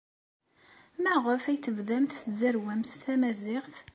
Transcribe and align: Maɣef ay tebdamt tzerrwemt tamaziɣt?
Maɣef 1.03 1.43
ay 1.45 1.57
tebdamt 1.59 2.17
tzerrwemt 2.25 2.91
tamaziɣt? 3.03 3.75